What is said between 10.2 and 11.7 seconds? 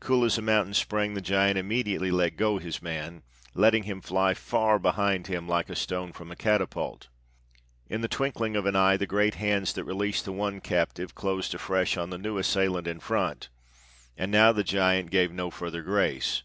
the one captive closed